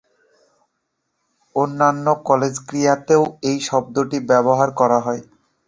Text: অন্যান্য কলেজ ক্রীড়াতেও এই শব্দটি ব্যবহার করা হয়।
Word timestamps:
অন্যান্য 1.55 2.05
কলেজ 2.29 2.53
ক্রীড়াতেও 2.67 3.23
এই 3.43 3.57
শব্দটি 3.69 4.17
ব্যবহার 4.29 4.69
করা 4.79 4.99
হয়। 5.05 5.21